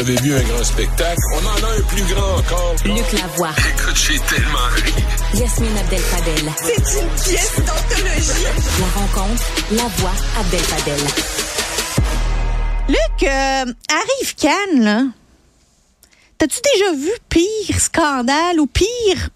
Vous 0.00 0.08
avez 0.08 0.20
vu 0.22 0.34
un 0.34 0.42
grand 0.44 0.64
spectacle? 0.64 1.20
On 1.34 1.44
en 1.44 1.68
a 1.68 1.76
un 1.76 1.82
plus 1.82 2.02
grand 2.04 2.38
encore. 2.38 2.74
Luc 2.86 3.12
Lavoie. 3.12 3.50
Écoute, 3.68 3.96
j'ai 3.96 4.18
tellement 4.34 4.56
ri. 4.76 4.94
Yasmine 5.34 5.76
Abdel-Fadel. 5.76 6.50
C'est 6.56 7.02
une 7.02 7.08
pièce 7.22 7.56
d'anthologie. 7.58 8.46
La 8.80 8.86
rencontre, 8.98 9.44
la 9.72 9.82
voix 9.98 10.14
Abdel-Fadel. 10.38 11.00
Luc, 12.88 13.22
euh, 13.24 13.72
arrive 13.90 14.34
Cannes, 14.36 14.82
là. 14.82 15.02
T'as-tu 16.38 16.60
déjà 16.72 16.92
vu 16.92 17.12
pire 17.28 17.78
scandale 17.78 18.58
ou 18.58 18.66
pire 18.66 19.28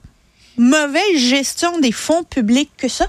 mauvaise 0.57 1.19
gestion 1.19 1.79
des 1.79 1.93
fonds 1.93 2.25
publics 2.25 2.73
que 2.79 2.89
ça? 2.89 3.09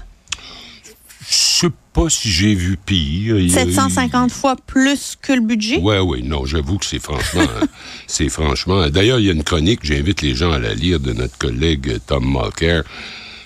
Je 1.96 2.00
sais 2.02 2.04
pas 2.04 2.10
si 2.10 2.30
j'ai 2.30 2.54
vu 2.54 2.76
pire. 2.76 3.38
Il 3.38 3.50
y 3.50 3.56
a 3.58 3.64
eu- 3.64 3.72
750 3.72 4.30
fois 4.30 4.54
plus 4.66 5.16
que 5.20 5.32
le 5.32 5.40
budget? 5.40 5.78
Ouais, 5.78 5.98
ouais, 5.98 6.20
non, 6.20 6.44
j'avoue 6.44 6.76
que 6.76 6.84
c'est 6.84 6.98
franchement, 6.98 7.46
c'est 8.06 8.28
franchement. 8.28 8.88
D'ailleurs, 8.90 9.18
il 9.18 9.26
y 9.26 9.30
a 9.30 9.32
une 9.32 9.42
chronique, 9.44 9.80
j'invite 9.82 10.20
les 10.20 10.34
gens 10.34 10.52
à 10.52 10.58
la 10.58 10.74
lire 10.74 11.00
de 11.00 11.12
notre 11.14 11.38
collègue 11.38 11.98
Tom 12.06 12.24
Mulcair 12.30 12.82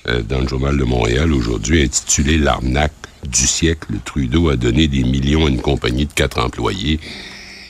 euh, 0.08 0.22
dans 0.22 0.40
le 0.40 0.48
journal 0.48 0.76
de 0.76 0.82
Montréal 0.84 1.32
aujourd'hui, 1.32 1.82
intitulée 1.82 2.38
L'arnaque 2.38 2.92
du 3.28 3.46
siècle. 3.46 3.92
Trudeau 4.04 4.48
a 4.48 4.56
donné 4.56 4.88
des 4.88 5.04
millions 5.04 5.46
à 5.46 5.48
une 5.48 5.60
compagnie 5.60 6.06
de 6.06 6.12
quatre 6.12 6.40
employés. 6.40 6.98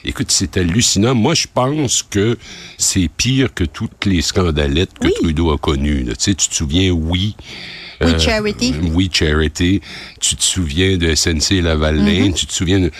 Écoute, 0.05 0.31
c'est 0.31 0.57
hallucinant. 0.57 1.15
Moi, 1.15 1.35
je 1.35 1.47
pense 1.53 2.03
que 2.03 2.39
c'est 2.79 3.09
pire 3.15 3.53
que 3.53 3.65
toutes 3.65 4.07
les 4.07 4.23
scandalettes 4.23 4.99
que 4.99 5.09
Oui. 5.09 5.13
Trudeau 5.21 5.51
a 5.53 5.59
connues. 5.59 6.05
là. 6.05 6.15
Tu 6.15 6.25
sais, 6.25 6.35
tu 6.35 6.49
te 6.49 6.55
souviens, 6.55 6.91
oui. 6.91 7.37
Oui, 8.03 8.13
euh, 8.13 8.19
Charity. 8.19 8.75
oui, 8.95 9.11
Charity. 9.13 9.81
Tu 10.21 10.37
te 10.37 10.43
souviens 10.43 10.97
de 10.97 11.15
SNC 11.15 11.61
Lavalin. 11.63 12.27
Mhm. 12.29 12.33
Tu 12.35 12.47
te 12.47 12.53
souviens 12.53 12.81
de... 12.81 12.91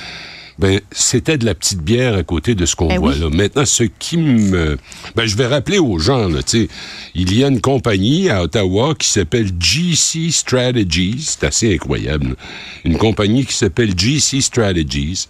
Ben, 0.59 0.79
c'était 0.93 1.39
de 1.39 1.47
la 1.47 1.55
petite 1.55 1.81
bière 1.81 2.15
à 2.15 2.23
côté 2.23 2.55
de 2.55 2.67
ce 2.67 2.77
qu'on 2.77 2.89
Ben 2.89 2.99
voit 2.99 3.15
oui. 3.15 3.19
là. 3.21 3.31
Maintenant, 3.31 3.65
ce 3.65 3.85
qui 3.85 4.19
me... 4.19 4.77
Ben, 5.17 5.25
je 5.25 5.35
vais 5.37 5.47
rappeler 5.47 5.79
aux 5.79 5.99
gens, 5.99 6.29
là, 6.29 6.43
tu 6.43 6.65
sais, 6.65 6.69
il 7.15 7.33
y 7.35 7.43
a 7.43 7.49
une 7.49 7.63
compagnie 7.63 8.29
à 8.29 8.43
Ottawa 8.43 8.95
qui 8.95 9.09
s'appelle 9.09 9.51
GC 9.59 10.31
Strategies. 10.31 11.25
C'est 11.27 11.45
assez 11.47 11.75
incroyable. 11.75 12.29
là. 12.29 12.35
Une 12.85 12.99
compagnie 12.99 13.47
qui 13.47 13.55
s'appelle 13.55 13.99
GC 13.99 14.43
Strategies. 14.43 15.29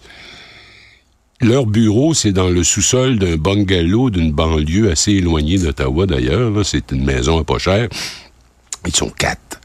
Leur 1.39 1.65
bureau, 1.65 2.13
c'est 2.13 2.33
dans 2.33 2.49
le 2.49 2.63
sous-sol 2.63 3.17
d'un 3.17 3.37
bungalow 3.37 4.09
d'une 4.09 4.33
banlieue 4.33 4.91
assez 4.91 5.13
éloignée 5.13 5.57
d'Ottawa, 5.57 6.05
d'ailleurs. 6.07 6.51
C'est 6.65 6.91
une 6.91 7.05
maison 7.05 7.39
à 7.39 7.45
pas 7.45 7.57
cher. 7.57 7.87
Ils 8.85 8.93
sont 8.95 9.09
quatre. 9.09 9.60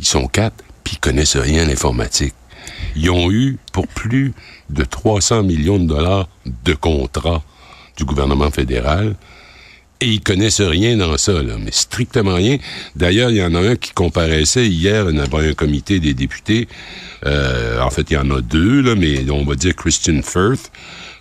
Ils 0.00 0.06
sont 0.06 0.26
quatre, 0.26 0.64
puis 0.84 0.94
ils 0.94 1.00
connaissent 1.00 1.36
rien 1.36 1.62
à 1.62 1.66
l'informatique. 1.66 2.34
Ils 2.96 3.10
ont 3.10 3.30
eu, 3.30 3.58
pour 3.72 3.86
plus 3.86 4.32
de 4.70 4.84
300 4.84 5.42
millions 5.42 5.78
de 5.78 5.86
dollars 5.86 6.28
de 6.64 6.74
contrats 6.74 7.42
du 7.96 8.04
gouvernement 8.04 8.50
fédéral, 8.50 9.14
et 10.02 10.06
ils 10.06 10.20
connaissent 10.20 10.60
rien 10.60 10.96
dans 10.96 11.16
ça, 11.16 11.32
là, 11.42 11.54
mais 11.58 11.70
strictement 11.70 12.34
rien. 12.34 12.58
D'ailleurs, 12.96 13.30
il 13.30 13.36
y 13.36 13.42
en 13.42 13.54
a 13.54 13.60
un 13.60 13.76
qui 13.76 13.92
comparaissait 13.92 14.66
hier 14.66 15.06
devant 15.06 15.38
un 15.38 15.52
comité 15.52 16.00
des 16.00 16.12
députés. 16.12 16.66
Euh, 17.24 17.80
en 17.80 17.90
fait, 17.90 18.10
il 18.10 18.14
y 18.14 18.16
en 18.16 18.28
a 18.30 18.40
deux, 18.40 18.82
là, 18.82 18.96
mais 18.96 19.30
on 19.30 19.44
va 19.44 19.54
dire 19.54 19.76
Christian 19.76 20.20
Firth. 20.22 20.72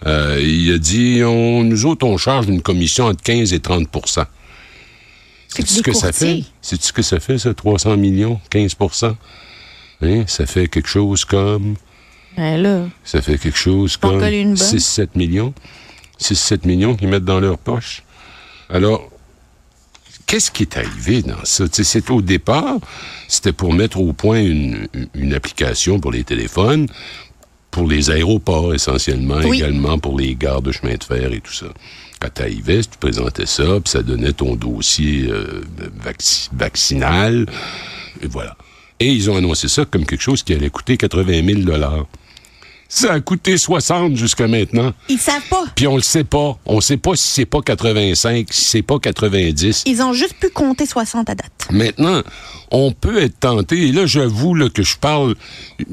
Euh, 0.07 0.41
il 0.43 0.73
a 0.73 0.79
dit, 0.79 1.21
on, 1.23 1.63
nous 1.63 1.85
autres, 1.85 2.07
on 2.07 2.17
charge 2.17 2.47
une 2.47 2.63
commission 2.63 3.05
entre 3.05 3.21
15 3.21 3.53
et 3.53 3.59
30 3.59 3.87
C'est 5.53 5.67
ce 5.67 5.81
que 5.81 5.93
ça 5.93 6.11
fait? 6.11 6.43
Sais-tu 6.61 6.85
ce 6.87 6.93
que 6.93 7.01
ça 7.01 7.19
fait, 7.19 7.37
ça, 7.37 7.53
300 7.53 7.97
millions, 7.97 8.39
15% 8.51 9.15
hein? 10.01 10.23
Ça 10.27 10.45
fait 10.45 10.67
quelque 10.67 10.87
chose 10.87 11.25
comme... 11.25 11.75
Ben 12.37 12.61
là, 12.61 12.85
Ça 13.03 13.21
fait 13.21 13.37
quelque 13.37 13.57
chose 13.57 13.97
comme 13.97 14.19
colles 14.19 14.33
une 14.33 14.53
bonne. 14.55 14.77
6-7 14.77 15.09
millions. 15.15 15.53
6-7 16.21 16.65
millions 16.65 16.95
qu'ils 16.95 17.09
mettent 17.09 17.25
dans 17.25 17.41
leur 17.41 17.57
poche. 17.57 18.03
Alors, 18.69 19.09
qu'est-ce 20.27 20.49
qui 20.49 20.63
est 20.63 20.77
arrivé 20.77 21.21
dans 21.23 21.43
ça? 21.43 21.65
C'est 21.71 22.09
au 22.09 22.21
départ, 22.21 22.77
c'était 23.27 23.51
pour 23.51 23.73
mettre 23.73 23.99
au 23.99 24.13
point 24.13 24.39
une, 24.39 24.87
une 25.13 25.33
application 25.33 25.99
pour 25.99 26.11
les 26.13 26.23
téléphones, 26.23 26.87
pour 27.71 27.87
les 27.87 28.11
aéroports 28.11 28.73
essentiellement, 28.73 29.39
Oui. 29.45 29.57
également 29.57 29.97
pour 29.97 30.19
les 30.19 30.35
gares 30.35 30.61
de 30.61 30.71
chemin 30.71 30.95
de 30.95 31.03
fer 31.03 31.31
et 31.33 31.39
tout 31.41 31.53
ça. 31.53 31.67
Quand 32.19 32.29
tu 32.35 32.41
arrivais, 32.43 32.81
tu 32.81 32.97
présentais 32.99 33.45
ça, 33.45 33.63
puis 33.79 33.89
ça 33.91 34.03
donnait 34.03 34.33
ton 34.33 34.55
dossier 34.55 35.27
euh, 35.29 35.61
vacci- 36.05 36.49
vaccinal, 36.53 37.47
et 38.21 38.27
voilà. 38.27 38.55
Et 38.99 39.07
ils 39.07 39.31
ont 39.31 39.35
annoncé 39.37 39.67
ça 39.67 39.85
comme 39.85 40.05
quelque 40.05 40.21
chose 40.21 40.43
qui 40.43 40.53
allait 40.53 40.69
coûter 40.69 40.97
80 40.97 41.43
000 41.43 41.61
Ça 42.93 43.13
a 43.13 43.21
coûté 43.21 43.57
60 43.57 44.17
jusqu'à 44.17 44.49
maintenant. 44.49 44.91
ils 45.07 45.17
savent 45.17 45.47
pas. 45.49 45.63
Puis 45.75 45.87
on 45.87 45.95
le 45.95 46.01
sait 46.01 46.25
pas. 46.25 46.59
On 46.65 46.81
sait 46.81 46.97
pas 46.97 47.15
si 47.15 47.25
c'est 47.25 47.45
pas 47.45 47.61
85, 47.61 48.47
si 48.51 48.65
c'est 48.65 48.81
pas 48.81 48.99
90. 48.99 49.83
Ils 49.85 50.01
ont 50.01 50.11
juste 50.11 50.33
pu 50.33 50.49
compter 50.49 50.85
60 50.85 51.29
à 51.29 51.35
date. 51.35 51.67
Maintenant, 51.71 52.21
on 52.69 52.91
peut 52.91 53.23
être 53.23 53.39
tenté, 53.39 53.87
et 53.87 53.91
là 53.93 54.05
j'avoue 54.05 54.55
là, 54.55 54.67
que 54.69 54.83
je 54.83 54.97
parle, 54.97 55.35
euh, 55.79 55.85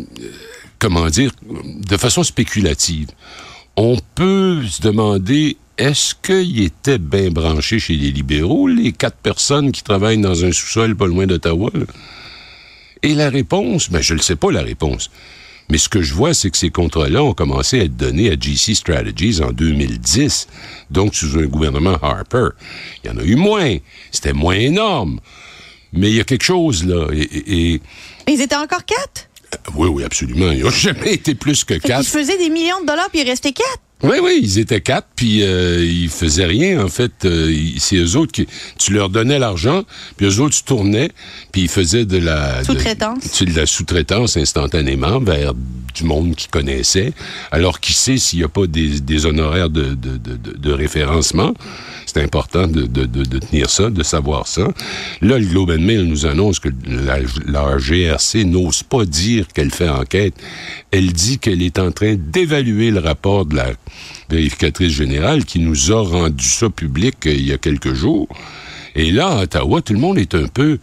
comment 0.81 1.09
dire, 1.09 1.31
de 1.49 1.97
façon 1.97 2.25
spéculative. 2.25 3.07
On 3.77 3.97
peut 4.17 4.67
se 4.67 4.83
demander, 4.83 5.57
est-ce 5.79 6.17
qu'ils 6.17 6.65
étaient 6.65 6.99
bien 6.99 7.31
branchés 7.31 7.79
chez 7.79 7.95
les 7.95 8.11
libéraux, 8.11 8.67
les 8.67 8.91
quatre 8.91 9.19
personnes 9.19 9.71
qui 9.71 9.85
travaillent 9.85 10.21
dans 10.21 10.45
un 10.45 10.51
sous-sol 10.51 10.97
pas 10.97 11.07
loin 11.07 11.29
d'Ottawa? 11.29 11.71
Et 13.05 13.15
la 13.15 13.31
réponse, 13.31 13.89
ben 13.89 14.03
je 14.03 14.15
ne 14.15 14.21
sais 14.21 14.35
pas 14.35 14.51
la 14.51 14.63
réponse. 14.63 15.11
Mais 15.71 15.79
ce 15.79 15.89
que 15.89 16.01
je 16.03 16.15
vois, 16.15 16.33
c'est 16.35 16.51
que 16.51 16.57
ces 16.57 16.71
contrats-là 16.71 17.23
ont 17.23 17.35
commencé 17.35 17.81
à 17.81 17.85
être 17.85 17.97
donnés 17.97 18.31
à 18.31 18.37
GC 18.41 18.75
Strategies 18.75 19.41
en 19.43 19.53
2010, 19.53 20.49
donc 20.91 21.15
sous 21.15 21.39
un 21.39 21.45
gouvernement 21.47 21.97
Harper. 22.03 22.49
Il 23.05 23.11
y 23.11 23.13
en 23.13 23.19
a 23.19 23.23
eu 23.23 23.35
moins. 23.37 23.77
C'était 24.11 24.33
moins 24.33 24.55
énorme. 24.55 25.21
Mais 25.93 26.09
il 26.11 26.17
y 26.17 26.21
a 26.21 26.25
quelque 26.25 26.45
chose 26.45 26.85
là. 26.87 27.09
Et, 27.13 27.21
et- 27.21 27.75
et- 27.75 27.81
Ils 28.29 28.41
étaient 28.41 28.57
encore 28.57 28.85
quatre? 28.85 29.29
oui, 29.75 29.89
oui, 29.89 30.05
absolument. 30.05 30.51
Ils 30.53 30.63
n'ont 30.63 30.71
jamais 30.89 31.15
été 31.15 31.35
plus 31.35 31.65
que 31.65 31.75
quatre. 31.75 32.01
qu'ils 32.03 32.11
faisaient 32.21 32.39
des 32.39 32.51
millions 32.51 32.81
de 32.83 32.87
dollars 32.87 33.09
puis 33.11 33.21
il 33.21 33.29
restait 33.29 33.53
quatre. 33.53 33.81
Oui, 34.05 34.19
oui, 34.23 34.39
ils 34.41 34.61
étaient 34.61 34.81
quatre, 34.81 35.09
puis 35.17 35.43
euh, 35.43 35.85
ils 35.85 36.09
faisaient 36.09 36.47
rien, 36.47 36.85
en 36.85 36.89
fait. 36.89 37.25
Euh, 37.25 37.53
c'est 37.79 37.97
eux 37.97 38.17
autres 38.17 38.31
qui... 38.31 38.47
Tu 38.79 38.93
leur 38.93 39.09
donnais 39.09 39.41
l'argent, 39.41 39.83
puis 40.17 40.27
eux 40.27 40.41
autres 40.41 40.55
se 40.55 40.63
tournaient, 40.63 41.11
puis 41.51 41.63
ils 41.63 41.69
faisaient 41.69 42.05
de 42.05 42.19
la... 42.19 42.63
Sous-traitance. 42.63 43.33
tu 43.33 43.45
de 43.45 43.57
la 43.57 43.67
sous-traitance 43.67 44.37
instantanément 44.37 45.19
vers 45.19 45.53
du 45.53 46.05
monde 46.05 46.37
qu'ils 46.37 46.51
connaissaient. 46.51 47.13
Alors, 47.51 47.81
qui 47.81 47.93
sait 47.93 48.19
s'il 48.19 48.39
n'y 48.39 48.45
a 48.45 48.49
pas 48.49 48.69
des, 48.69 49.01
des 49.01 49.27
honoraires 49.27 49.69
de, 49.69 49.95
de, 49.95 50.17
de, 50.17 50.73
référencement? 50.73 51.55
C'est 52.07 52.23
important 52.23 52.69
de, 52.69 52.83
de, 52.83 53.05
de, 53.05 53.25
de 53.25 53.39
tenir 53.41 53.69
ça, 53.69 53.91
de 53.91 54.03
savoir 54.05 54.47
ça. 54.47 54.69
Là, 55.23 55.39
le 55.39 55.45
Globe 55.45 55.71
and 55.71 55.81
Mail 55.81 56.05
nous 56.05 56.25
annonce 56.25 56.61
que 56.61 56.69
la, 56.87 57.19
la 57.47 57.77
GRC 57.79 58.45
n'ose 58.45 58.85
pas 58.85 59.05
dire 59.05 59.49
qu'elle 59.49 59.73
fait 59.73 59.89
enquête. 59.89 60.35
Elle 60.93 61.13
dit 61.13 61.39
qu'elle 61.39 61.63
est 61.63 61.81
en 61.81 61.91
train 61.91 62.15
d'évaluer 62.17 62.93
le 62.93 63.01
rapport 63.01 63.45
de 63.45 63.57
la 63.57 63.73
vérificatrice 64.29 64.93
générale 64.93 65.45
qui 65.45 65.59
nous 65.59 65.93
a 65.93 66.03
rendu 66.03 66.45
ça 66.45 66.69
public 66.71 67.27
euh, 67.27 67.33
il 67.35 67.47
y 67.47 67.53
a 67.53 67.59
quelques 67.59 67.95
jours. 67.95 68.29
Et 68.95 69.11
là, 69.13 69.29
à 69.29 69.43
Ottawa, 69.43 69.83
tout 69.83 69.93
le 69.93 69.99
monde 70.01 70.19
est 70.19 70.35
un 70.35 70.49
peu... 70.49 70.79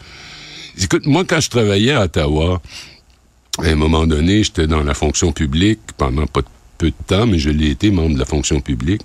Écoute, 0.82 1.06
moi, 1.06 1.24
quand 1.26 1.40
je 1.42 1.50
travaillais 1.50 1.92
à 1.94 2.04
Ottawa, 2.04 2.62
à 3.60 3.66
un 3.68 3.76
moment 3.76 4.06
donné, 4.08 4.44
j'étais 4.44 4.68
dans 4.68 4.84
la 4.84 4.94
fonction 4.94 5.32
publique 5.32 5.80
pendant 5.98 6.28
pas 6.28 6.42
de- 6.42 6.48
peu 6.78 6.88
de 6.90 6.96
temps, 7.08 7.26
mais 7.26 7.40
je 7.40 7.50
l'ai 7.50 7.70
été 7.70 7.90
membre 7.92 8.16
de 8.16 8.20
la 8.20 8.26
fonction 8.26 8.60
publique. 8.62 9.02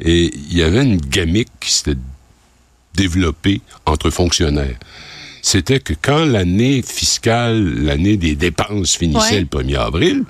Et 0.00 0.30
il 0.34 0.56
y 0.56 0.62
avait 0.62 0.82
une 0.82 0.96
gamique 0.98 1.48
qui 1.60 1.72
s'était 1.72 1.96
développée 2.94 3.60
entre 3.86 4.10
fonctionnaires. 4.10 4.76
C'était 5.42 5.80
que 5.80 5.94
quand 6.00 6.24
l'année 6.26 6.82
fiscale, 6.82 7.84
l'année 7.84 8.16
des 8.18 8.34
dépenses 8.36 8.96
finissait 8.96 9.34
Ouais. 9.36 9.40
le 9.40 9.46
1er 9.46 9.76
avril, 9.78 10.24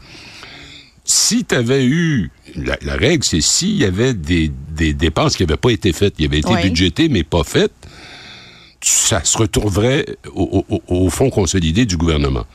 si 1.04 1.44
tu 1.44 1.54
avais 1.54 1.84
eu. 1.84 2.30
La, 2.56 2.78
la 2.82 2.96
règle, 2.96 3.24
c'est 3.24 3.40
s'il 3.40 3.76
y 3.76 3.84
avait 3.84 4.14
des, 4.14 4.50
des 4.76 4.92
dépenses 4.94 5.36
qui 5.36 5.42
n'avaient 5.44 5.56
pas 5.56 5.70
été 5.70 5.92
faites, 5.92 6.16
qui 6.16 6.24
avaient 6.24 6.38
été 6.38 6.48
budgétées, 6.62 7.08
mais 7.08 7.22
pas 7.24 7.44
faites, 7.44 7.72
ça 8.80 9.22
se 9.24 9.36
retrouverait 9.38 10.06
au, 10.34 10.64
au- 10.68 10.82
au 10.88 11.10
fonds 11.10 11.30
consolidé 11.30 11.84
du 11.86 11.96
gouvernement. 11.96 12.46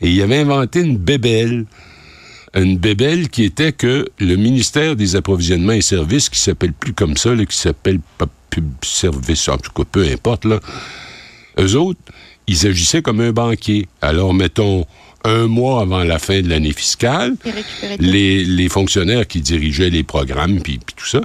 Et 0.00 0.10
il 0.10 0.20
avait 0.22 0.38
inventé 0.38 0.80
une 0.80 0.96
bébelle. 0.96 1.66
Une 2.54 2.78
bébelle 2.78 3.30
qui 3.30 3.42
était 3.44 3.72
que 3.72 4.06
le 4.20 4.36
ministère 4.36 4.94
des 4.94 5.16
Approvisionnements 5.16 5.72
et 5.72 5.80
Services, 5.80 6.28
qui 6.28 6.38
s'appelle 6.38 6.72
plus 6.72 6.92
comme 6.92 7.16
ça, 7.16 7.34
là, 7.34 7.44
qui 7.46 7.56
s'appelle 7.56 7.98
pas 8.18 8.26
Pub 8.50 8.68
Service, 8.84 9.48
en 9.48 9.56
tout 9.58 9.72
cas, 9.72 9.82
peu 9.90 10.06
importe, 10.06 10.44
là, 10.44 10.60
eux 11.58 11.74
autres, 11.76 11.98
ils 12.46 12.66
agissaient 12.66 13.02
comme 13.02 13.20
un 13.20 13.32
banquier. 13.32 13.86
Alors, 14.02 14.34
mettons, 14.34 14.86
un 15.24 15.46
mois 15.46 15.80
avant 15.80 16.04
la 16.04 16.18
fin 16.18 16.42
de 16.42 16.48
l'année 16.50 16.72
fiscale, 16.72 17.34
les, 17.98 18.44
les 18.44 18.68
fonctionnaires 18.68 19.26
qui 19.26 19.40
dirigeaient 19.40 19.88
les 19.88 20.02
programmes 20.02 20.60
puis 20.60 20.78
puis 20.78 20.94
tout 20.94 21.06
ça, 21.06 21.22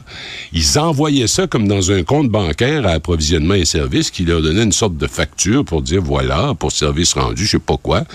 ils 0.53 0.79
envoyaient 0.79 1.27
ça 1.27 1.47
comme 1.47 1.67
dans 1.67 1.91
un 1.91 2.03
compte 2.03 2.29
bancaire 2.29 2.87
à 2.87 2.91
approvisionnement 2.91 3.55
et 3.55 3.65
services 3.65 4.09
qui 4.09 4.23
leur 4.23 4.41
donnait 4.41 4.63
une 4.63 4.71
sorte 4.71 4.95
de 4.95 5.07
facture 5.07 5.65
pour 5.65 5.81
dire 5.81 6.01
voilà, 6.01 6.53
pour 6.57 6.71
service 6.71 7.13
rendu, 7.13 7.45
je 7.45 7.51
sais 7.51 7.59
pas 7.59 7.75
quoi. 7.75 8.05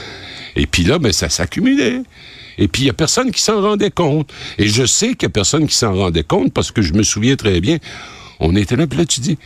Et 0.57 0.67
puis 0.67 0.85
là, 0.85 0.99
ben, 0.99 1.13
ça 1.13 1.29
s'accumulait. 1.29 2.01
Et 2.57 2.69
puis, 2.69 2.83
il 2.83 2.85
n'y 2.85 2.91
a 2.91 2.95
personne 2.95 3.31
qui 3.33 3.43
s'en 3.43 3.61
rendait 3.61 3.91
compte. 3.91 4.33
Et 4.59 4.69
je 4.69 4.87
sais 4.87 5.09
qu'il 5.09 5.27
n'y 5.27 5.27
a 5.27 5.31
personne 5.31 5.67
qui 5.67 5.75
s'en 5.75 5.95
rendait 5.95 6.23
compte 6.23 6.53
parce 6.53 6.71
que 6.71 6.83
je 6.83 6.95
me 6.95 7.03
souviens 7.03 7.37
très 7.37 7.61
bien. 7.61 7.79
On 8.39 8.55
était 8.57 8.77
là, 8.77 8.87
puis 8.87 8.99
là, 8.99 9.05
tu 9.05 9.21
dis, 9.21 9.37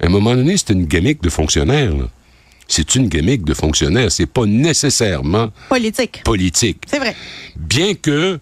à 0.00 0.06
un 0.06 0.08
moment 0.08 0.34
donné, 0.34 0.56
c'est 0.56 0.72
une 0.72 0.86
gamique 0.86 1.20
de 1.20 1.30
fonctionnaire. 1.30 1.90
là. 1.90 2.08
C'est 2.70 2.94
une 2.94 3.08
gamique 3.08 3.44
de 3.44 3.54
fonctionnaire. 3.54 4.12
C'est 4.12 4.26
pas 4.26 4.44
nécessairement 4.46 5.50
Politique. 5.70 6.22
politique. 6.22 6.82
C'est 6.86 6.98
vrai. 6.98 7.16
Bien 7.56 7.94
que, 7.94 8.38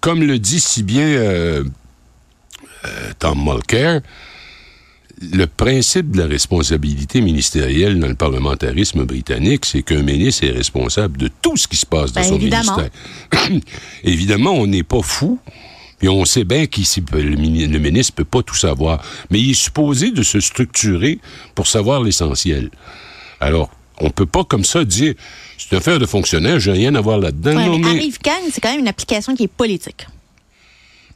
comme 0.00 0.22
le 0.22 0.38
dit 0.38 0.60
si 0.60 0.82
bien 0.84 1.06
euh, 1.06 1.64
euh, 2.84 3.10
Tom 3.18 3.42
Mulcair, 3.44 4.00
le 5.32 5.46
principe 5.46 6.12
de 6.12 6.18
la 6.20 6.26
responsabilité 6.28 7.20
ministérielle 7.20 7.98
dans 7.98 8.06
le 8.06 8.14
parlementarisme 8.14 9.04
britannique, 9.04 9.66
c'est 9.66 9.82
qu'un 9.82 10.02
ministre 10.02 10.44
est 10.44 10.52
responsable 10.52 11.18
de 11.18 11.28
tout 11.42 11.56
ce 11.56 11.66
qui 11.66 11.76
se 11.76 11.86
passe 11.86 12.12
dans 12.12 12.20
Ben, 12.20 12.28
son 12.28 12.36
évidemment. 12.36 12.76
ministère. 12.76 13.60
évidemment, 14.04 14.52
on 14.52 14.68
n'est 14.68 14.84
pas 14.84 15.02
fou. 15.02 15.40
Puis 15.98 16.08
on 16.08 16.24
sait 16.24 16.44
bien 16.44 16.66
que 16.66 16.80
le, 17.16 17.34
mini- 17.34 17.66
le 17.66 17.80
ministre 17.80 18.14
peut 18.14 18.24
pas 18.24 18.44
tout 18.44 18.54
savoir, 18.54 19.02
mais 19.32 19.40
il 19.40 19.50
est 19.50 19.54
supposé 19.54 20.12
de 20.12 20.22
se 20.22 20.38
structurer 20.38 21.18
pour 21.56 21.66
savoir 21.66 22.04
l'essentiel. 22.04 22.70
Alors, 23.40 23.70
on 24.00 24.10
peut 24.10 24.26
pas 24.26 24.44
comme 24.44 24.64
ça 24.64 24.84
dire 24.84 25.14
c'est 25.56 25.72
une 25.72 25.78
affaire 25.78 25.98
de 25.98 26.06
fonctionnaire, 26.06 26.60
j'ai 26.60 26.72
rien 26.72 26.94
à 26.94 27.00
voir 27.00 27.18
là-dedans. 27.18 27.56
Ouais, 27.56 27.78
mais 27.78 27.86
Arrive 27.88 28.18
c'est 28.52 28.60
quand 28.60 28.70
même 28.70 28.80
une 28.80 28.88
application 28.88 29.34
qui 29.34 29.44
est 29.44 29.48
politique. 29.48 30.06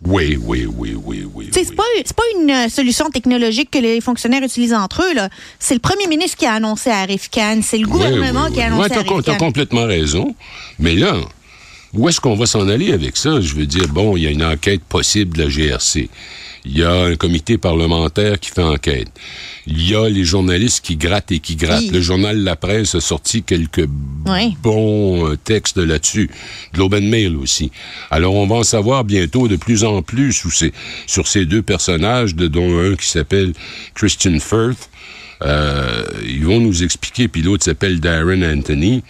Oui, 0.04 0.36
oui, 0.40 0.66
oui, 0.66 0.96
oui, 1.00 1.24
oui. 1.32 1.50
Tu. 1.52 1.64
C'est 1.64 1.76
pas, 1.76 1.84
pas 2.16 2.22
une 2.40 2.50
euh, 2.50 2.68
solution 2.68 3.08
technologique 3.10 3.70
que 3.70 3.78
les 3.78 4.00
fonctionnaires 4.00 4.42
utilisent 4.42 4.74
entre 4.74 5.02
eux. 5.02 5.28
C'est 5.60 5.74
le 5.74 5.80
premier 5.80 6.08
ministre 6.08 6.36
qui 6.36 6.46
a 6.46 6.54
annoncé 6.54 6.90
à 6.90 6.98
Arif 7.02 7.30
Khan. 7.30 7.60
C'est 7.62 7.78
le 7.78 7.86
gouvernement 7.86 8.42
Oui, 8.44 8.48
oui, 8.48 8.54
qui 8.54 8.62
a 8.62 8.66
annoncé 8.66 8.90
Ouais, 8.90 8.96
à 8.98 9.22
t'as 9.22 9.32
Khan. 9.34 9.38
complètement 9.38 9.84
raison. 9.86 10.34
Mais 10.80 10.96
là, 10.96 11.14
où 11.94 12.08
est-ce 12.08 12.20
qu'on 12.20 12.36
va 12.36 12.46
s'en 12.46 12.68
aller 12.68 12.92
avec 12.92 13.16
ça? 13.16 13.40
Je 13.40 13.54
veux 13.54 13.66
dire, 13.66 13.88
bon, 13.88 14.16
il 14.16 14.22
y 14.22 14.26
a 14.26 14.30
une 14.30 14.44
enquête 14.44 14.82
possible 14.82 15.36
de 15.36 15.42
la 15.44 15.48
GRC. 15.48 16.08
Il 16.64 16.78
y 16.78 16.84
a 16.84 16.92
un 16.92 17.16
comité 17.16 17.58
parlementaire 17.58 18.38
qui 18.38 18.50
fait 18.50 18.62
enquête. 18.62 19.08
Il 19.66 19.82
y 19.88 19.96
a 19.96 20.08
les 20.08 20.22
journalistes 20.22 20.84
qui 20.84 20.94
grattent 20.96 21.32
et 21.32 21.40
qui 21.40 21.56
grattent. 21.56 21.82
Oui. 21.82 21.90
Le 21.90 22.00
journal 22.00 22.38
La 22.38 22.54
Presse 22.54 22.94
a 22.94 23.00
sorti 23.00 23.42
quelques 23.42 23.88
Oui. 24.26 24.56
bons 24.62 25.28
euh, 25.28 25.36
textes 25.36 25.76
là-dessus. 25.78 26.30
Globe 26.72 26.94
and 26.94 27.02
Mail 27.08 27.34
aussi. 27.36 27.72
Alors, 28.12 28.34
on 28.34 28.46
va 28.46 28.56
en 28.56 28.62
savoir 28.62 29.02
bientôt 29.02 29.48
de 29.48 29.56
plus 29.56 29.82
en 29.82 30.02
plus 30.02 30.32
sur 30.32 30.52
ces, 30.52 30.72
sur 31.08 31.26
ces 31.26 31.46
deux 31.46 31.62
personnages, 31.62 32.36
de, 32.36 32.46
dont 32.46 32.78
un 32.78 32.94
qui 32.94 33.08
s'appelle 33.08 33.54
Christian 33.94 34.38
Firth. 34.38 34.88
Euh, 35.42 36.04
ils 36.24 36.44
vont 36.46 36.60
nous 36.60 36.84
expliquer, 36.84 37.26
puis 37.26 37.42
l'autre 37.42 37.64
s'appelle 37.64 37.98
Darren 37.98 38.44
Anthony 38.44 39.02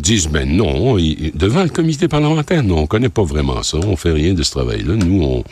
disent, 0.00 0.28
ben 0.28 0.48
non, 0.48 0.98
il- 0.98 1.32
devant 1.34 1.62
le 1.62 1.68
comité 1.68 2.08
parlementaire, 2.08 2.62
non, 2.62 2.78
on 2.78 2.86
connaît 2.86 3.08
pas 3.08 3.22
vraiment 3.24 3.62
ça, 3.62 3.78
on 3.78 3.96
fait 3.96 4.12
rien 4.12 4.34
de 4.34 4.42
ce 4.42 4.50
travail-là. 4.52 4.94
Nous, 4.96 5.22
on, 5.22 5.44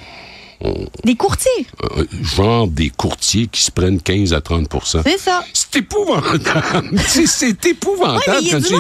Des 1.05 1.15
courtiers. 1.15 1.67
euh, 1.97 2.05
genre 2.23 2.67
des 2.67 2.91
courtiers 2.91 3.47
qui 3.47 3.63
se 3.63 3.71
prennent 3.71 4.01
15 4.01 4.33
à 4.33 4.41
30% 4.41 5.03
C'est 5.05 5.19
ça. 5.19 5.45
C'est 5.53 5.77
épouvantable. 5.77 6.99
c'est, 7.07 7.65
épouvantable 7.67 8.45
Ouais, 8.45 8.51
quand 8.51 8.61
tu. 8.61 8.75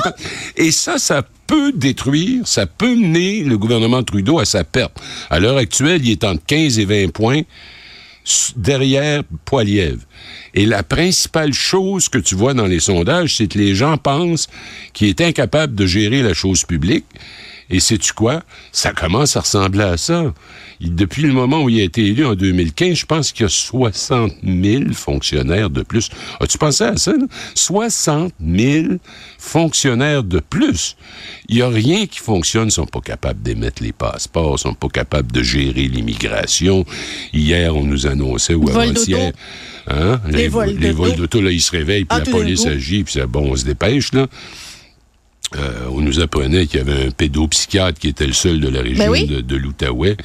Et 0.56 0.72
ça, 0.72 0.98
ça 0.98 1.22
peut 1.46 1.70
détruire, 1.72 2.46
ça 2.46 2.66
peut 2.66 2.94
mener 2.96 3.42
le 3.44 3.56
gouvernement 3.56 4.02
Trudeau 4.02 4.38
à 4.40 4.44
sa 4.44 4.64
perte. 4.64 5.00
À 5.30 5.38
l'heure 5.38 5.56
actuelle, 5.56 6.00
il 6.04 6.10
est 6.10 6.24
entre 6.24 6.42
15 6.46 6.78
et 6.80 6.84
20 6.84 7.12
points 7.12 7.42
derrière 8.56 9.22
Poilievre. 9.44 10.02
Et 10.54 10.66
la 10.66 10.82
principale 10.82 11.52
chose 11.52 12.08
que 12.08 12.18
tu 12.18 12.34
vois 12.34 12.54
dans 12.54 12.66
les 12.66 12.80
sondages, 12.80 13.36
c'est 13.36 13.48
que 13.48 13.58
les 13.58 13.74
gens 13.74 13.96
pensent 13.96 14.48
qu'il 14.92 15.08
est 15.08 15.20
incapable 15.20 15.74
de 15.74 15.86
gérer 15.86 16.22
la 16.22 16.34
chose 16.34 16.64
publique. 16.64 17.06
Et 17.70 17.80
sais-tu 17.80 18.12
quoi? 18.14 18.42
Ça 18.72 18.92
commence 18.92 19.36
à 19.36 19.40
ressembler 19.40 19.84
à 19.84 19.96
ça. 19.98 20.32
Il- 20.80 20.94
depuis 20.94 21.22
le 21.22 21.32
moment 21.32 21.62
où 21.62 21.68
il 21.68 21.80
a 21.80 21.84
été 21.84 22.02
élu 22.06 22.24
en 22.24 22.34
2015, 22.34 22.96
je 22.96 23.04
pense 23.06 23.30
qu'il 23.32 23.42
y 23.42 23.46
a 23.46 23.50
60 23.50 24.32
000 24.42 24.92
fonctionnaires 24.94 25.68
de 25.68 25.82
plus. 25.82 26.08
As-tu 26.40 26.56
pensé 26.56 26.84
à 26.84 26.96
ça? 26.96 27.12
là? 27.12 27.26
60 27.54 28.32
000 28.42 28.86
fonctionnaires 29.38 30.22
de 30.24 30.40
plus. 30.40 30.96
Il 31.48 31.56
n'y 31.56 31.62
a 31.62 31.68
rien 31.68 32.06
qui 32.06 32.20
fonctionne. 32.20 32.68
Ils 32.68 32.72
sont 32.72 32.86
pas 32.86 33.00
capables 33.00 33.42
d'émettre 33.42 33.82
les 33.82 33.92
passeports, 33.92 34.56
ils 34.58 34.62
sont 34.62 34.74
pas 34.74 34.88
capables 34.88 35.30
de 35.32 35.42
gérer 35.42 35.88
l'immigration. 35.88 36.84
Hier, 37.32 37.74
on 37.76 37.84
nous 37.84 38.06
annonçait, 38.06 38.54
ou 38.54 38.64
avant-hier, 38.70 39.32
hein? 39.88 40.20
Les 40.30 40.48
vols 40.48 40.68
les 40.80 40.92
vols 40.92 41.08
d'auto, 41.16 41.40
là, 41.40 41.50
ils 41.50 41.60
se 41.60 41.70
réveillent, 41.72 42.04
puis 42.04 42.16
Ah, 42.16 42.24
la 42.24 42.24
police 42.38 42.64
agit, 42.76 43.04
puis 43.04 43.12
c'est 43.14 43.26
bon, 43.26 43.50
on 43.52 43.56
se 43.56 43.64
dépêche, 43.64 44.12
là. 44.12 44.26
Euh, 45.56 45.86
on 45.90 46.00
nous 46.00 46.20
apprenait 46.20 46.66
qu'il 46.66 46.78
y 46.78 46.82
avait 46.82 47.06
un 47.06 47.10
pédopsychiatre 47.10 47.98
qui 47.98 48.08
était 48.08 48.26
le 48.26 48.34
seul 48.34 48.60
de 48.60 48.68
la 48.68 48.82
région 48.82 49.04
Ben 49.04 49.10
oui. 49.10 49.26
de, 49.26 49.40
de 49.40 49.56
l'Outaouais 49.56 50.16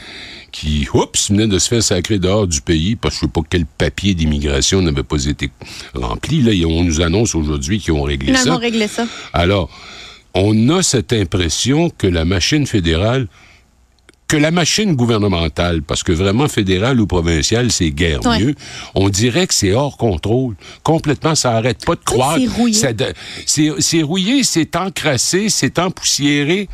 qui, 0.52 0.86
oups, 0.94 1.32
venait 1.32 1.48
de 1.48 1.58
se 1.60 1.68
faire 1.70 1.82
sacrer 1.82 2.20
dehors 2.20 2.46
du 2.46 2.62
pays 2.62 2.96
parce 2.96 3.16
que 3.16 3.22
je 3.22 3.26
sais 3.26 3.32
pas 3.32 3.42
quel 3.50 3.66
papier 3.66 4.14
d'immigration 4.16 4.82
n'avait 4.82 5.02
pas 5.04 5.26
été 5.26 5.50
rempli. 5.96 6.42
Là, 6.42 6.52
on 6.68 6.84
nous 6.84 7.02
annonce 7.02 7.36
aujourd'hui 7.36 7.80
qu'ils 7.80 7.94
ont 7.94 8.04
réglé 8.04 8.28
Finalement, 8.28 8.56
ça. 8.56 8.60
régler 8.60 8.88
ça. 8.88 9.08
Alors, 9.32 9.70
on 10.34 10.70
a 10.70 10.84
cette 10.84 11.14
impression 11.14 11.90
que 11.90 12.06
la 12.08 12.26
machine 12.26 12.68
fédérale, 12.68 13.28
que 14.34 14.38
la 14.40 14.50
machine 14.50 14.96
gouvernementale, 14.96 15.84
parce 15.84 16.02
que 16.02 16.12
vraiment 16.12 16.48
fédérale 16.48 17.00
ou 17.00 17.06
provinciale, 17.06 17.72
c'est 17.72 17.92
guère 17.92 18.26
Ouais. 18.26 18.40
mieux, 18.40 18.56
on 18.96 19.10
dirait 19.10 19.46
que 19.46 19.54
c'est 19.54 19.74
hors 19.74 19.96
contrôle. 19.96 20.56
Complètement, 20.82 21.36
ça 21.36 21.52
arrête 21.56 21.86
pas 21.86 21.94
de 21.94 22.00
croître. 22.04 22.40
c'est 22.42 22.48
rouillé. 22.48 23.14
C'est 23.46 23.74
c'est 23.78 24.02
rouillé, 24.02 24.44
c'est 24.44 24.76
encrassé, 24.76 25.50
c'est 25.50 25.78
empoussiéré, 25.78 26.68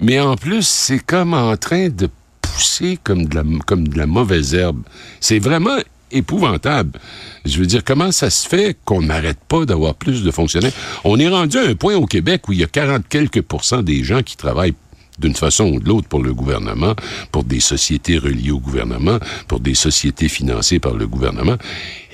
mais 0.00 0.18
en 0.18 0.36
plus, 0.36 0.66
c'est 0.66 0.98
comme 0.98 1.34
en 1.34 1.58
train 1.58 1.90
de 1.90 2.08
pousser 2.40 2.98
comme 3.04 3.26
de 3.26 3.34
la, 3.34 3.42
comme 3.66 3.86
de 3.86 3.98
la 3.98 4.06
mauvaise 4.06 4.54
herbe. 4.54 4.80
C'est 5.20 5.40
vraiment 5.40 5.76
épouvantable. 6.10 6.98
Je 7.44 7.58
veux 7.58 7.66
dire, 7.66 7.84
comment 7.84 8.12
ça 8.12 8.30
se 8.30 8.48
fait 8.48 8.78
qu'on 8.86 9.02
n'arrête 9.02 9.40
pas 9.46 9.66
d'avoir 9.66 9.94
plus 9.94 10.22
de 10.22 10.30
fonctionnaires? 10.30 10.72
On 11.04 11.18
est 11.20 11.28
rendu 11.28 11.58
à 11.58 11.64
un 11.68 11.74
point 11.74 11.96
au 11.96 12.06
Québec 12.06 12.48
où 12.48 12.52
il 12.52 12.60
y 12.60 12.64
a 12.64 12.66
40 12.66 13.06
quelques 13.10 13.42
pourcents 13.42 13.82
des 13.82 14.02
gens 14.04 14.22
qui 14.22 14.38
travaillent 14.38 14.72
d'une 15.18 15.34
façon 15.34 15.64
ou 15.64 15.80
de 15.80 15.88
l'autre 15.88 16.08
pour 16.08 16.22
le 16.22 16.32
gouvernement, 16.34 16.94
pour 17.32 17.44
des 17.44 17.60
sociétés 17.60 18.18
reliées 18.18 18.50
au 18.50 18.60
gouvernement, 18.60 19.18
pour 19.46 19.60
des 19.60 19.74
sociétés 19.74 20.28
financées 20.28 20.78
par 20.78 20.94
le 20.94 21.06
gouvernement. 21.06 21.56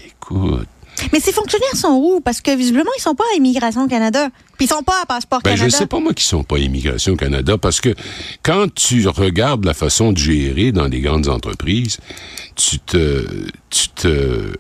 Écoute, 0.07 0.67
Mais 1.13 1.21
ces 1.21 1.33
fonctionnaires 1.33 1.77
sont 1.77 2.01
où? 2.03 2.21
Parce 2.21 2.41
que 2.41 2.57
visiblement, 2.57 2.91
ils 2.97 3.03
sont 3.03 3.15
pas 3.15 3.25
à 3.33 3.37
Immigration 3.37 3.87
Canada. 3.89 4.29
Puis 4.57 4.67
ils 4.67 4.69
sont 4.69 4.83
pas 4.83 5.03
à 5.03 5.07
Passeport 5.07 5.41
Ben, 5.43 5.51
je 5.51 5.57
Canada. 5.63 5.77
ne 5.77 5.79
sais 5.81 5.87
pas, 5.87 5.99
moi, 6.01 6.15
qui 6.15 6.25
sont 6.25 6.45
pas 6.45 6.59
Immigration 6.59 7.17
Canada, 7.17 7.59
parce 7.59 7.81
que 7.81 7.95
quand 8.43 8.73
tu 8.73 9.07
regardes 9.09 9.65
la 9.65 9.75
façon 9.75 10.13
de 10.13 10.19
gérer 10.19 10.71
dans 10.73 10.87
les 10.87 11.01
grandes 11.01 11.29
entreprises, 11.29 11.99
tu 12.55 12.79
te, 12.79 13.27
tu 13.71 13.89
te, 13.89 14.53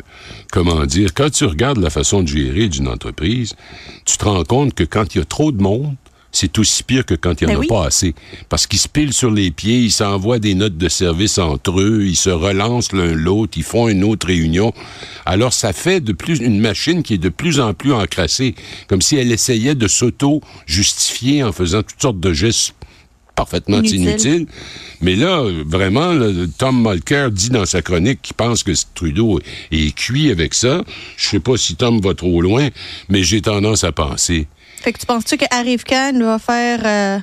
comment 0.50 0.84
dire, 0.84 1.14
quand 1.14 1.30
tu 1.30 1.44
regardes 1.44 1.78
la 1.78 1.90
façon 1.90 2.22
de 2.22 2.28
gérer 2.28 2.68
d'une 2.68 2.88
entreprise, 2.88 3.54
tu 4.04 4.18
te 4.18 4.24
rends 4.24 4.42
compte 4.44 4.74
que 4.74 4.82
quand 4.84 5.14
il 5.14 5.18
y 5.18 5.20
a 5.20 5.24
trop 5.24 5.52
de 5.52 5.62
monde, 5.62 5.94
c'est 6.34 6.58
aussi 6.58 6.82
pire 6.82 7.06
que 7.06 7.14
quand 7.14 7.40
il 7.40 7.46
n'y 7.46 7.52
en 7.52 7.54
Ben 7.54 7.58
a 7.58 7.60
oui. 7.60 7.66
pas 7.68 7.86
assez. 7.86 8.14
Parce 8.48 8.66
qu'ils 8.66 8.78
se 8.80 8.88
pilent 8.88 9.12
sur 9.12 9.30
les 9.30 9.50
pieds, 9.50 9.78
ils 9.78 9.92
s'envoient 9.92 10.38
des 10.38 10.54
notes 10.54 10.76
de 10.76 10.88
service 10.88 11.38
entre 11.38 11.80
eux, 11.80 12.04
ils 12.04 12.16
se 12.16 12.30
relancent 12.30 12.92
l'un 12.92 13.12
l'autre, 13.14 13.54
ils 13.56 13.62
font 13.62 13.88
une 13.88 14.04
autre 14.04 14.26
réunion. 14.26 14.72
Alors, 15.26 15.52
ça 15.52 15.72
fait 15.72 16.00
de 16.00 16.12
plus 16.12 16.40
une 16.40 16.60
machine 16.60 17.02
qui 17.02 17.14
est 17.14 17.18
de 17.18 17.28
plus 17.28 17.60
en 17.60 17.72
plus 17.72 17.92
encrassée, 17.92 18.54
comme 18.88 19.00
si 19.00 19.16
elle 19.16 19.32
essayait 19.32 19.74
de 19.74 19.86
s'auto-justifier 19.88 21.42
en 21.44 21.52
faisant 21.52 21.82
toutes 21.82 22.02
sortes 22.02 22.20
de 22.20 22.32
gestes 22.32 22.74
parfaitement 23.36 23.78
Inutile. 23.78 24.00
inutiles. 24.00 24.46
Mais 25.00 25.16
là, 25.16 25.42
vraiment, 25.66 26.12
là, 26.12 26.30
Tom 26.56 26.82
Mulcair 26.88 27.30
dit 27.30 27.50
dans 27.50 27.66
sa 27.66 27.82
chronique 27.82 28.22
qu'il 28.22 28.34
pense 28.34 28.62
que 28.62 28.70
Trudeau 28.94 29.40
est 29.72 29.94
cuit 29.94 30.30
avec 30.30 30.54
ça. 30.54 30.84
Je 31.16 31.28
sais 31.28 31.40
pas 31.40 31.56
si 31.56 31.74
Tom 31.74 32.00
va 32.00 32.14
trop 32.14 32.40
loin, 32.40 32.68
mais 33.08 33.22
j'ai 33.24 33.40
tendance 33.40 33.82
à 33.84 33.92
penser. 33.92 34.46
Fait 34.83 34.93
que 34.93 34.99
tu 34.99 35.07
penses-tu 35.07 35.37
que 35.37 35.45
Arif 35.50 35.85
Khan 35.85 36.12
va 36.21 36.38
faire 36.38 36.81
euh, 36.85 37.19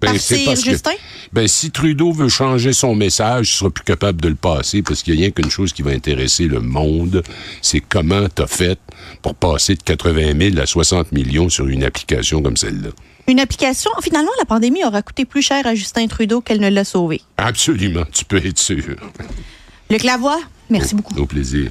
Ben, 0.00 0.12
partir 0.12 0.54
que- 0.54 0.60
Justin? 0.60 0.92
Ben, 1.32 1.46
si 1.48 1.70
Trudeau 1.70 2.12
veut 2.12 2.28
changer 2.28 2.72
son 2.72 2.94
message, 2.94 3.50
il 3.50 3.56
sera 3.56 3.70
plus 3.70 3.84
capable 3.84 4.20
de 4.20 4.28
le 4.28 4.34
passer 4.34 4.82
parce 4.82 5.02
qu'il 5.02 5.14
n'y 5.14 5.20
a 5.20 5.22
rien 5.24 5.30
qu'une 5.30 5.50
chose 5.50 5.72
qui 5.72 5.82
va 5.82 5.90
intéresser 5.92 6.44
le 6.46 6.60
monde, 6.60 7.22
c'est 7.60 7.80
comment 7.80 8.26
t'as 8.28 8.46
fait 8.46 8.78
pour 9.22 9.34
passer 9.34 9.74
de 9.74 9.82
80 9.82 10.32
000 10.52 10.58
à 10.58 10.66
60 10.66 11.12
millions 11.12 11.48
sur 11.48 11.68
une 11.68 11.84
application 11.84 12.42
comme 12.42 12.56
celle-là. 12.56 12.90
Une 13.28 13.38
application, 13.40 13.90
finalement, 14.02 14.32
la 14.38 14.44
pandémie 14.44 14.84
aura 14.84 15.00
coûté 15.02 15.24
plus 15.24 15.42
cher 15.42 15.66
à 15.66 15.74
Justin 15.74 16.06
Trudeau 16.08 16.40
qu'elle 16.40 16.60
ne 16.60 16.68
l'a 16.68 16.84
sauvé. 16.84 17.20
Absolument, 17.36 18.02
tu 18.12 18.24
peux 18.24 18.44
être 18.44 18.58
sûr. 18.58 18.96
Luc 19.90 20.02
Lavoie, 20.04 20.40
merci 20.70 20.94
beaucoup. 20.94 21.14
Au 21.20 21.26
plaisir. 21.26 21.70